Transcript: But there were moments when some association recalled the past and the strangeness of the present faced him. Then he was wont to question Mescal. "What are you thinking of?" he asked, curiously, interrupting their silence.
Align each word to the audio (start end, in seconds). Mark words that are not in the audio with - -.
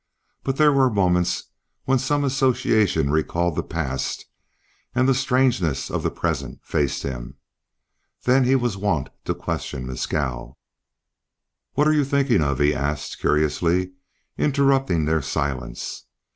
But 0.43 0.57
there 0.57 0.73
were 0.73 0.89
moments 0.89 1.43
when 1.85 1.99
some 1.99 2.23
association 2.23 3.11
recalled 3.11 3.55
the 3.55 3.61
past 3.61 4.25
and 4.95 5.07
the 5.07 5.13
strangeness 5.13 5.91
of 5.91 6.01
the 6.01 6.09
present 6.09 6.57
faced 6.63 7.03
him. 7.03 7.35
Then 8.23 8.43
he 8.45 8.55
was 8.55 8.75
wont 8.77 9.09
to 9.25 9.35
question 9.35 9.85
Mescal. 9.85 10.57
"What 11.73 11.87
are 11.87 11.93
you 11.93 12.03
thinking 12.03 12.41
of?" 12.41 12.57
he 12.57 12.73
asked, 12.73 13.19
curiously, 13.19 13.91
interrupting 14.39 15.05
their 15.05 15.21
silence. 15.21 16.05